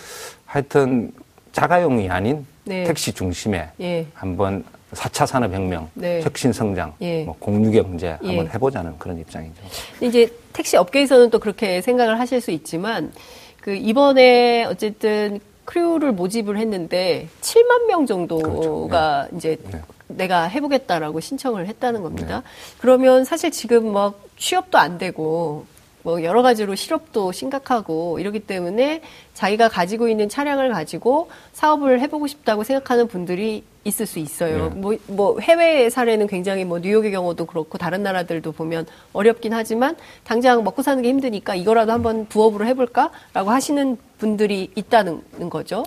[0.47, 1.13] 하여튼
[1.53, 2.85] 자가용이 아닌 네.
[2.85, 4.07] 택시 중심에 예.
[4.15, 6.23] 한번 4차 산업혁명, 네.
[6.23, 7.25] 혁신성장, 예.
[7.25, 8.51] 뭐 공유경제 한번 예.
[8.55, 9.55] 해보자는 그런 입장이죠.
[10.01, 13.13] 이제 택시 업계에서는 또 그렇게 생각을 하실 수 있지만
[13.61, 18.89] 그 이번에 어쨌든 크루를 모집을 했는데 7만 명 정도가 그렇죠.
[19.31, 19.37] 네.
[19.37, 19.83] 이제 네.
[20.09, 22.37] 내가 해보겠다라고 신청을 했다는 겁니다.
[22.37, 22.43] 네.
[22.79, 25.67] 그러면 사실 지금 막 취업도 안 되고
[26.09, 29.03] 뭐 여러 가지로 실업도 심각하고 이러기 때문에
[29.35, 34.71] 자기가 가지고 있는 차량을 가지고 사업을 해보고 싶다고 생각하는 분들이 있을 수 있어요.
[34.71, 34.75] 네.
[34.75, 40.65] 뭐, 뭐 해외 사례는 굉장히 뭐 뉴욕의 경우도 그렇고 다른 나라들도 보면 어렵긴 하지만 당장
[40.65, 45.85] 먹고 사는 게 힘드니까 이거라도 한번 부업으로 해볼까라고 하시는 분들이 있다는 거죠.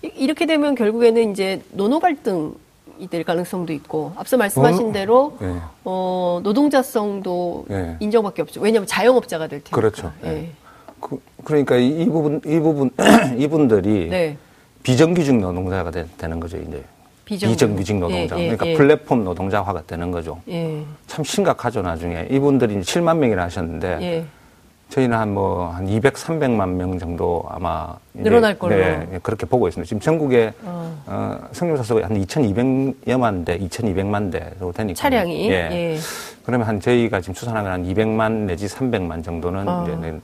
[0.00, 2.54] 이렇게 되면 결국에는 이제 노노 갈등
[3.00, 4.92] 이 될 가능성도 있고 앞서 말씀하신 어?
[4.92, 5.56] 대로 네.
[5.84, 7.96] 어, 노동자성도 네.
[8.00, 8.60] 인정받기 없죠.
[8.60, 9.76] 왜냐하면 자영업자가 될 테니까.
[9.76, 10.12] 그렇죠.
[10.22, 10.32] 네.
[10.32, 10.52] 네.
[11.00, 12.90] 그, 러니까 이, 부분 이 부분
[13.38, 14.36] 이분들이 네.
[14.82, 16.84] 비정규직 노동자가 되, 는 거죠 이제.
[17.24, 18.36] 비정규직 노동자.
[18.38, 18.74] 예, 예, 그러니까 예.
[18.74, 20.40] 플랫폼 노동자화가 되는 거죠.
[20.48, 20.82] 예.
[21.06, 24.26] 참 심각하죠 나중에 이분들이 7만 명이나 하셨는데.
[24.90, 24.94] 예.
[24.94, 27.94] 저희는 한 뭐, 한 200, 300만 명 정도 아마.
[28.12, 28.76] 늘어날 걸로.
[28.76, 29.88] 네, 예, 그렇게 보고 있습니다.
[29.88, 34.96] 지금 전국에, 어, 어 성룡사수가 한 2,200여만 대, 2,200만 대 정도 되니까.
[34.96, 35.48] 차량이.
[35.48, 35.68] 예.
[35.70, 35.98] 예.
[36.44, 39.86] 그러면 한 저희가 지금 추산하면 한 200만 내지 300만 정도는 어.
[39.86, 40.20] 이제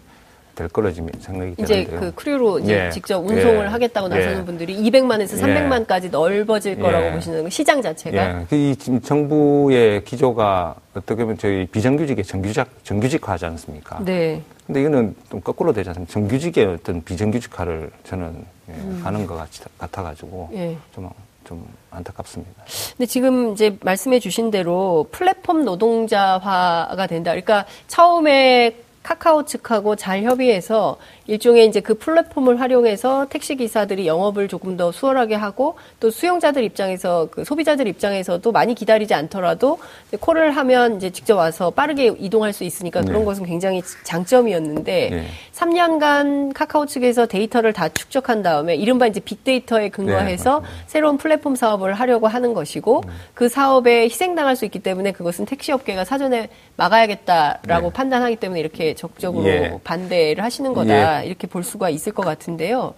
[0.56, 2.00] 될 거로 지금 생각이 이제 되는데요.
[2.00, 2.90] 그 크루로 이제 예.
[2.90, 3.68] 직접 운송을 예.
[3.68, 4.44] 하겠다고 나서는 예.
[4.44, 8.40] 분들이 200만에서 300만까지 넓어질 거라고 보시는 시장 자체가.
[8.40, 8.46] 예.
[8.48, 14.02] 그이 지금 정부의 기조가 어떻게 보면 저희 비정규직의 정규직 정규직화하지 않습니까?
[14.02, 14.40] 네.
[14.66, 16.12] 근데 이거는 좀 거꾸로 되지 않습니까?
[16.12, 19.00] 정규직의 어떤 비정규직화를 저는 예, 음.
[19.04, 20.76] 하는 것 같, 같아가지고 예.
[20.94, 21.10] 좀,
[21.44, 22.64] 좀 안타깝습니다.
[22.96, 27.32] 근데 지금 이제 말씀해 주신 대로 플랫폼 노동자화가 된다.
[27.32, 34.76] 그러니까 처음에 카카오 측하고 잘 협의해서 일종의 이제 그 플랫폼을 활용해서 택시 기사들이 영업을 조금
[34.76, 39.78] 더 수월하게 하고 또 수용자들 입장에서 그 소비자들 입장에서도 많이 기다리지 않더라도
[40.20, 43.24] 콜을 하면 이제 직접 와서 빠르게 이동할 수 있으니까 그런 네.
[43.24, 45.26] 것은 굉장히 장점이었는데 네.
[45.52, 51.94] 3년간 카카오 측에서 데이터를 다 축적한 다음에 이른바 이제 빅데이터에 근거해서 네, 새로운 플랫폼 사업을
[51.94, 53.10] 하려고 하는 것이고 음.
[53.34, 57.92] 그 사업에 희생당할 수 있기 때문에 그것은 택시 업계가 사전에 막아야겠다라고 네.
[57.92, 59.78] 판단하기 때문에 이렇게 적극적으로 예.
[59.82, 61.15] 반대를 하시는 거다 예.
[61.22, 62.94] 이렇게 볼 수가 있을 것 같은데요.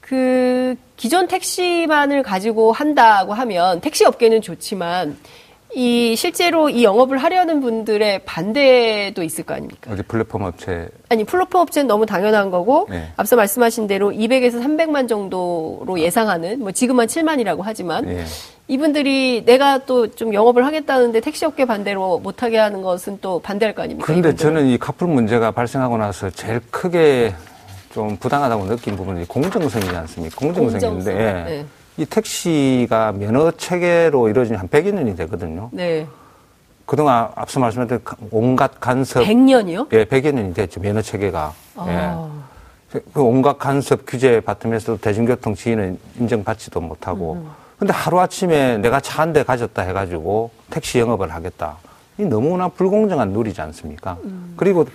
[0.00, 5.18] 그 기존 택시만을 가지고 한다고 하면 택시 업계는 좋지만
[5.74, 9.90] 이 실제로 이 영업을 하려는 분들의 반대도 있을 거 아닙니까?
[9.92, 10.88] 어디 플랫폼 업체?
[11.08, 13.08] 아니 플랫폼 업체는 너무 당연한 거고 네.
[13.16, 18.24] 앞서 말씀하신 대로 200에서 300만 정도로 예상하는 뭐 지금은 7만이라고 하지만 네.
[18.68, 23.82] 이분들이 내가 또 좀 영업을 하겠다는데 택시 업계 반대로 못하게 하는 것은 또 반대할 거
[23.82, 24.06] 아닙니까?
[24.06, 27.34] 그런데 저는 이 카풀 문제가 발생하고 나서 제일 크게
[27.92, 30.36] 좀 부당하다고 느낀 부분이 공정성이지 않습니까?
[30.36, 31.14] 공정성인데 공정성.
[31.46, 31.64] 네.
[31.96, 35.68] 이 택시가 면허 체계로 이루어진 한 100여 년이 되거든요.
[35.72, 36.06] 네.
[36.86, 39.22] 그동안 앞서 말씀드린 온갖 간섭.
[39.24, 39.86] 100년이요?
[39.92, 40.80] 예, 100여 년이 됐죠.
[40.80, 41.52] 면허 체계가.
[41.76, 42.30] 아.
[42.94, 43.00] 예.
[43.12, 47.34] 그 온갖 간섭 규제 받으면서도 대중교통 지위는 인정받지도 못하고.
[47.34, 47.50] 음.
[47.78, 51.76] 근데 하루아침에 내가 차 한 대 가졌다 해가지고 택시 영업을 하겠다.
[52.18, 54.16] 이 너무나 불공정한 룰이지 않습니까?
[54.24, 54.54] 음.
[54.56, 54.86] 그리고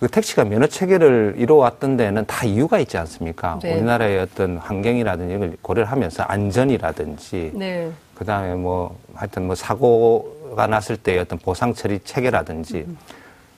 [0.00, 3.58] 그 택시가 면허 체계를 이루어왔던 데는 다 이유가 있지 않습니까?
[3.62, 3.74] 네.
[3.74, 7.90] 우리나라의 어떤 환경이라든지 이걸 고려를 하면서 안전이라든지, 네.
[8.14, 12.96] 그 다음에 뭐 하여튼 뭐 사고가 났을 때의 어떤 보상 처리 체계라든지, 음.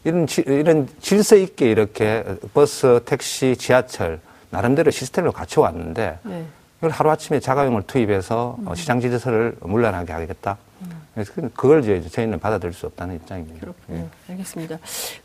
[0.05, 2.25] 이런, 지, 이런 질서 있게 이렇게
[2.55, 6.45] 버스, 택시, 지하철, 나름대로 시스템을 갖춰 왔는데, 네.
[6.79, 8.75] 이걸 하루 아침에 자가용을 투입해서 음.
[8.75, 10.57] 시장 지도서를 물러나게 하겠다.
[10.83, 11.03] 음.
[11.15, 13.61] 그래서 그걸 이제 저희는 받아들일 수 없다는 입장입니다.
[13.61, 13.99] 그렇군요.
[13.99, 14.33] 예.
[14.33, 14.79] 알겠습니다.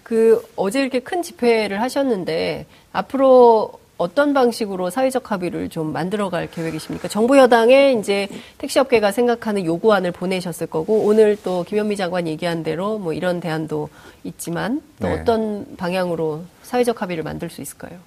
[0.03, 7.07] 그 어제 이렇게 큰 집회를 하셨는데 앞으로 어떤 방식으로 사회적 합의를 좀 만들어갈 계획이십니까?
[7.07, 13.13] 정부 여당에 이제 택시업계가 생각하는 요구안을 보내셨을 거고 오늘 또 김현미 장관 얘기한 대로 뭐
[13.13, 13.89] 이런 대안도
[14.25, 15.21] 있지만 또 네.
[15.21, 17.99] 어떤 방향으로 사회적 합의를 만들 수 있을까요?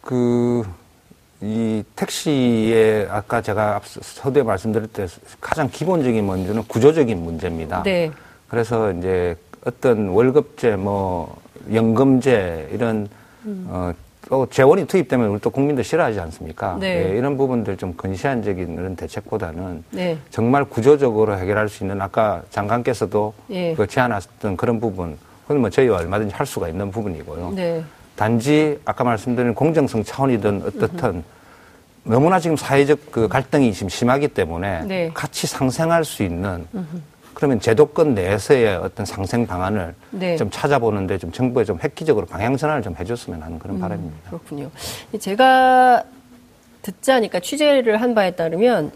[0.00, 0.64] 그
[1.42, 5.06] 이 택시에 아까 제가 앞서 서두에 말씀드릴 때
[5.40, 7.82] 가장 기본적인 문제는 구조적인 문제입니다.
[7.82, 8.10] 네.
[8.48, 11.40] 그래서 이제 어떤 월급제, 뭐
[11.72, 13.08] 연금제 이런
[13.46, 13.66] 음.
[13.68, 13.92] 어,
[14.28, 16.76] 또 재원이 투입되면 우리 또 국민들 싫어하지 않습니까?
[16.78, 17.04] 네.
[17.04, 20.18] 네, 이런 부분들 좀 근시안적인 이런 대책보다는 네.
[20.30, 23.74] 정말 구조적으로 해결할 수 있는 아까 장관께서도 네.
[23.74, 27.52] 그 제안하셨던 그런 부분, 그건 뭐 저희가 얼마든지 할 수가 있는 부분이고요.
[28.20, 28.24] 네.
[28.24, 31.24] 단지 아까 말씀드린 공정성 차원이든 어떻든
[32.04, 35.10] 너무나 지금 사회적 그 갈등이 지금 심하기 때문에 네.
[35.14, 36.66] 같이 상생할 수 있는
[37.32, 40.36] 그러면 제도권 내에서의 어떤 상생 방안을 네.
[40.36, 44.28] 좀 찾아보는데 좀 정부에 좀 획기적으로 방향 전환을 좀 해줬으면 하는 그런 음, 바람입니다.
[44.30, 44.70] 그렇군요.
[45.18, 46.04] 제가
[46.82, 48.92] 듣자니까 취재를 한 바에 따르면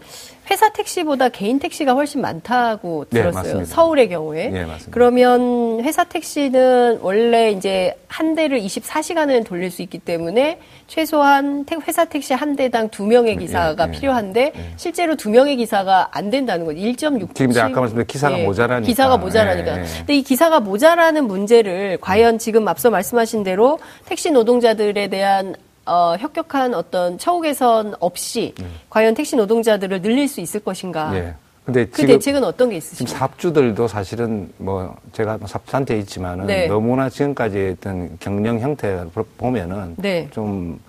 [0.49, 3.59] 회사 택시보다 개인 택시가 훨씬 많다고 네, 들었어요.
[3.59, 4.47] 네, 서울의 경우에.
[4.49, 12.05] 네, 그러면 회사 택시는 원래 이제 한 대를 24시간을 돌릴 수 있기 때문에 최소한 회사
[12.05, 14.73] 택시 한 대당 두 명의 기사가 예, 예, 필요한데 예.
[14.77, 16.77] 실제로 두 명의 기사가 안 된다는 거죠.
[16.79, 17.35] 1.6.
[17.35, 18.85] 지금 아까 말씀드린 기사가 예, 모자라니까.
[18.87, 19.77] 기사가 모자라니까.
[19.79, 19.85] 예, 예.
[19.97, 26.73] 근데 이 기사가 모자라는 문제를 과연 지금 앞서 말씀하신 대로 택시 노동자들에 대한 어, 혁격한
[26.73, 28.65] 어떤 처우 개선 없이 네.
[28.89, 31.11] 과연 택시 노동자들을 늘릴 수 있을 것인가?
[31.11, 31.33] 네.
[31.63, 33.07] 근데 그 대책은 어떤 게 있으신가요?
[33.07, 36.67] 지금 사업주들도 사실은 뭐 제가 뭐 사업한테 있지만은 네.
[36.67, 40.27] 너무나 지금까지 했던 경영 형태를 보면은 네.
[40.31, 40.79] 좀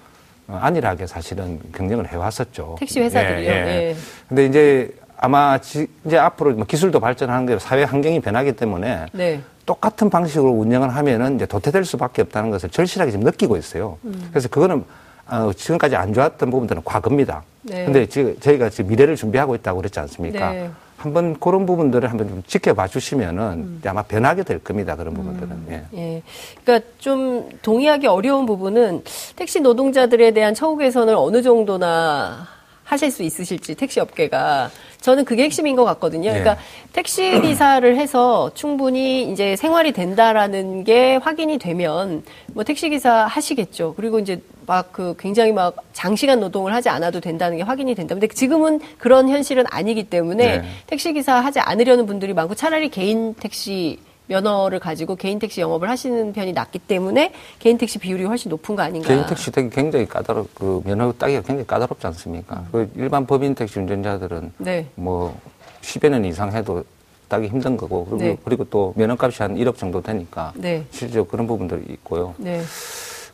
[0.48, 2.76] 안일하게 사실은 경영을 해왔었죠.
[2.78, 3.50] 택시 회사들이요.
[3.50, 3.88] 예, 예.
[3.88, 3.96] 예.
[4.28, 9.40] 근데 이제 아마 지, 이제 앞으로 뭐 기술도 발전하는 대로 사회 환경이 변하기 때문에 네.
[9.66, 13.98] 똑같은 방식으로 운영을 하면은 이제 도태될 수밖에 없다는 것을 절실하게 지금 느끼고 있어요.
[14.04, 14.28] 음.
[14.30, 14.84] 그래서 그거는
[15.28, 17.42] 어, 지금까지 안 좋았던 부분들은 과거입니다.
[17.62, 17.84] 네.
[17.84, 20.52] 근데 지금 저희가 지금 미래를 준비하고 있다고 그랬지 않습니까?
[20.52, 20.70] 네.
[20.96, 23.82] 한번 그런 부분들을 한번 좀 지켜봐 주시면은 음.
[23.84, 24.94] 아마 변하게 될 겁니다.
[24.94, 25.16] 그런 음.
[25.16, 25.50] 부분들은.
[25.50, 25.66] 음.
[25.70, 25.98] 예.
[25.98, 26.22] 예.
[26.64, 29.02] 그러니까 좀 동의하기 어려운 부분은
[29.34, 32.46] 택시 노동자들에 대한 처우 개선을 어느 정도나
[32.84, 34.70] 하실 수 있으실지 택시 업계가
[35.06, 36.30] 저는 그게 핵심인 것 같거든요.
[36.30, 36.60] 그러니까 네.
[36.92, 43.94] 택시 기사를 해서 충분히 이제 생활이 된다라는 게 확인이 되면 뭐 택시 기사 하시겠죠.
[43.96, 48.14] 그리고 이제 막 그 굉장히 막 장시간 노동을 하지 않아도 된다는 게 확인이 된다.
[48.14, 50.68] 근데 지금은 그런 현실은 아니기 때문에 네.
[50.86, 56.32] 택시 기사 하지 않으려는 분들이 많고 차라리 개인 택시 면허를 가지고 개인 택시 영업을 하시는
[56.32, 59.08] 편이 낫기 때문에 개인 택시 비율이 훨씬 높은 거 아닌가?
[59.08, 62.56] 개인 택시 되게 굉장히 까다롭 그 면허 따기가 굉장히 까다롭지 않습니까?
[62.56, 62.68] 음.
[62.72, 64.86] 그 일반 법인 택시 운전자들은 네.
[64.94, 65.38] 뭐
[65.82, 66.84] 10여 년 이상 해도
[67.28, 68.36] 따기 힘든 거고 그리고 네.
[68.44, 70.84] 그리고 또 면허값이 한 1억 정도 되니까 네.
[70.90, 72.34] 실제로 그런 부분들이 있고요.
[72.38, 72.62] 네.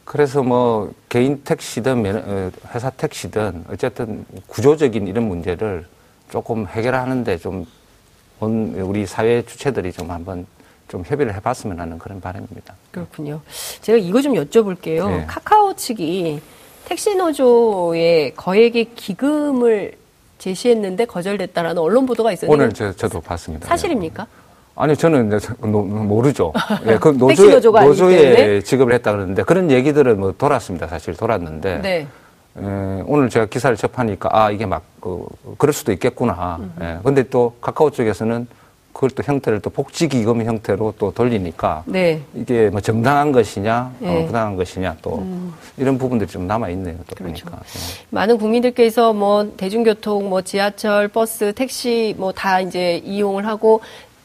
[0.05, 5.87] 그래서 뭐 개인 택시든 어, 회사 택시든 어쨌든 구조적인 이런 문제를
[6.31, 7.67] 조금 해결하는데 좀
[8.41, 10.47] 우리 사회 주체들이 좀 한번
[10.89, 12.75] 좀 협의를 해봤으면 하는 그런 바람입니다.
[12.91, 13.41] 그렇군요.
[13.81, 15.09] 제가 이거 좀 여쭤볼게요.
[15.09, 15.25] 네.
[15.27, 16.41] 카카오 측이
[16.85, 19.93] 택시 노조의 거액의 기금을
[20.39, 23.69] 제시했는데 거절됐다라는 언론 보도가 있었는데 오늘 저, 저도 봤습니다.
[23.69, 24.27] 사실입니까?
[24.75, 26.53] 아니 저는 모르죠.
[26.87, 30.89] 예, 그 노조에, 노조에 지급을 했다 그러는데 그런 얘기들은 뭐 돌았습니다.
[30.89, 31.91] 사실 돌았는데 네.
[31.99, 32.07] 에,
[32.59, 35.25] 예, 오늘 제가 기사를 접하니까 아 이게 막 그,
[35.59, 36.59] 그럴 수도 있겠구나.
[36.81, 38.47] 예, 근데 또 카카오 쪽에서는
[38.93, 42.21] 그걸 또 형태를 또 복지기금 형태로 또 돌리니까 네.
[42.35, 44.23] 이게 뭐 정당한 것이냐 네.
[44.23, 45.55] 어, 부당한 것이냐 또 음.
[45.79, 46.97] 이런 부분들이 좀 남아 있네요.
[47.07, 47.45] 또 그렇죠.
[47.47, 47.81] 보니까 네.
[48.11, 53.81] 많은 국민들께서 뭐 대중교통, 뭐 지하철, 버스, 택시 뭐 다 이제 이용을 하고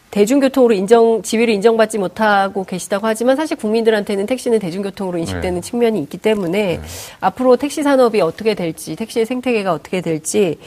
[0.09, 5.61] 대중교통으로 인정 지위를 인정받지 못하고 계시다고 하지만 사실 국민들한테는 택시는 대중교통으로 인식되는 네.
[5.61, 6.81] 측면이 있기 때문에 네.
[7.19, 10.57] 앞으로 택시 산업이 어떻게 될지 택시의 생태계가 어떻게 될지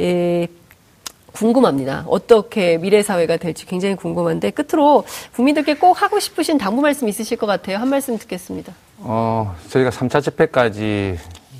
[0.00, 0.48] 예,
[1.38, 2.04] 궁금합니다.
[2.08, 5.04] 어떻게 미래 사회가 될지 굉장히 궁금한데 끝으로
[5.36, 7.76] 국민들께 꼭 하고 싶으신 당부 말씀 있으실 것 같아요.
[7.78, 8.72] 한 말씀 듣겠습니다.
[8.98, 11.16] 어, 저희가 3차 집회까지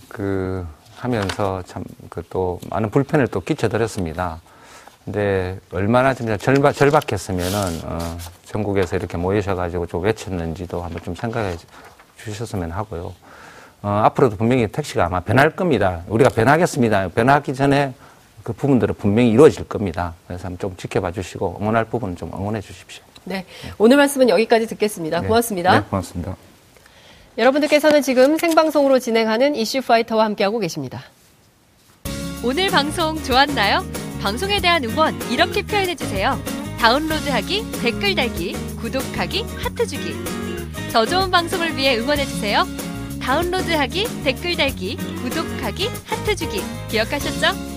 [0.08, 4.40] 그 하면서 참 그 또 많은 불편을 또 끼쳐드렸습니다.
[5.04, 11.56] 근데 얼마나 진짜 절박, 절박했으면은 어, 전국에서 이렇게 모이셔가지고 좀 외쳤는지도 한번 좀 생각해
[12.16, 13.14] 주셨으면 하고요.
[13.82, 16.02] 어, 앞으로도 분명히 택시가 아마 변할 겁니다.
[16.08, 17.08] 우리가 변하겠습니다.
[17.14, 17.94] 변하기 전에
[18.48, 20.14] 그 부분들은 분명히 이루어질 겁니다.
[20.26, 23.04] 그래서 한번 좀 지켜봐 주시고 응원할 부분은 좀 응원해 주십시오.
[23.24, 23.44] 네.
[23.76, 25.20] 오늘 말씀은 여기까지 듣겠습니다.
[25.20, 25.28] 네.
[25.28, 25.78] 고맙습니다.
[25.78, 26.34] 네, 고맙습니다.
[27.36, 31.02] 여러분들께서는 지금 생방송으로 진행하는 이슈 파이터와 함께하고 계십니다.
[32.42, 33.84] 오늘 방송 좋았나요?
[34.22, 36.38] 방송에 대한 응원 이렇게 표현해 주세요.
[36.78, 40.14] 다운로드하기, 댓글 달기, 구독하기, 하트 주기.
[40.90, 42.64] 더 좋은 방송을 위해 응원해 주세요.
[43.20, 46.62] 다운로드하기, 댓글 달기, 구독하기, 하트 주기.
[46.88, 47.68] 기억하셨죠?